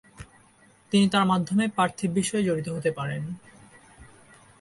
তিনি 0.91 1.05
তাঁর 1.09 1.25
মাধ্যমে 1.25 1.65
পার্থিব 1.75 2.09
বিষয়ে 2.11 2.43
জড়িত 2.43 2.67
হতে 2.69 2.91
পারেন। 2.91 3.23